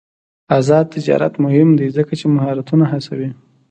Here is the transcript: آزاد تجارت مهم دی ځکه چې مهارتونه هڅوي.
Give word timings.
آزاد 0.57 0.85
تجارت 0.95 1.33
مهم 1.45 1.69
دی 1.79 1.87
ځکه 1.97 2.13
چې 2.19 2.25
مهارتونه 2.35 2.85
هڅوي. 2.91 3.29